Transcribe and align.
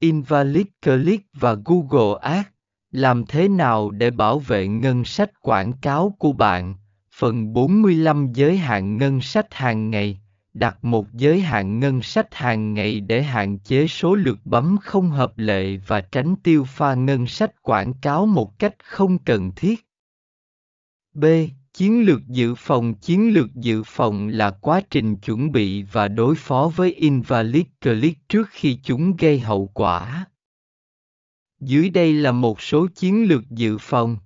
Invalid 0.00 0.66
Click 0.82 1.26
và 1.32 1.56
Google 1.64 2.18
Ads. 2.20 2.48
Làm 2.90 3.26
thế 3.26 3.48
nào 3.48 3.90
để 3.90 4.10
bảo 4.10 4.38
vệ 4.38 4.68
ngân 4.68 5.04
sách 5.04 5.30
quảng 5.42 5.72
cáo 5.72 6.14
của 6.18 6.32
bạn? 6.32 6.74
Phần 7.12 7.52
45 7.52 8.32
Giới 8.32 8.56
hạn 8.58 8.96
ngân 8.96 9.20
sách 9.20 9.54
hàng 9.54 9.90
ngày, 9.90 10.20
Đặt 10.58 10.84
một 10.84 11.12
giới 11.12 11.40
hạn 11.40 11.80
ngân 11.80 12.02
sách 12.02 12.34
hàng 12.34 12.74
ngày 12.74 13.00
để 13.00 13.22
hạn 13.22 13.58
chế 13.58 13.86
số 13.86 14.14
lượt 14.14 14.38
bấm 14.44 14.76
không 14.82 15.10
hợp 15.10 15.32
lệ 15.36 15.76
và 15.76 16.00
tránh 16.00 16.36
tiêu 16.36 16.64
pha 16.64 16.94
ngân 16.94 17.26
sách 17.26 17.62
quảng 17.62 17.92
cáo 18.02 18.26
một 18.26 18.58
cách 18.58 18.74
không 18.84 19.18
cần 19.18 19.52
thiết. 19.56 19.86
B. 21.14 21.24
Chiến 21.78 22.04
lược 22.06 22.26
dự 22.28 22.54
phòng, 22.54 22.94
Chiến 22.94 23.34
lược 23.34 23.54
dự 23.54 23.82
phòng 23.86 24.28
là 24.28 24.50
quá 24.50 24.80
trình 24.90 25.16
chuẩn 25.16 25.52
bị 25.52 25.82
và 25.82 26.08
đối 26.08 26.34
phó 26.34 26.72
với 26.76 26.92
invalid 26.92 27.62
click 27.80 28.28
trước 28.28 28.48
khi 28.50 28.78
chúng 28.82 29.16
gây 29.16 29.40
hậu 29.40 29.70
quả. 29.74 30.26
Dưới 31.60 31.90
đây 31.90 32.12
là 32.12 32.32
một 32.32 32.62
số 32.62 32.86
chiến 32.94 33.28
lược 33.28 33.50
dự 33.50 33.78
phòng. 33.78 34.16